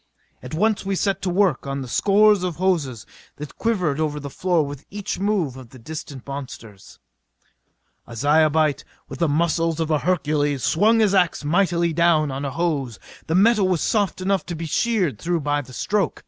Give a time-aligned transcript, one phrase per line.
[0.41, 3.05] At once we set to work on the scores of hoses
[3.35, 6.97] that quivered over the floor with each move of the distant monsters.
[8.07, 12.49] A Zyobite with the muscles of a Hercules swung his ax mightily down on a
[12.49, 12.97] hose.
[13.27, 16.19] The metal was soft enough to be sheered through by the stroke.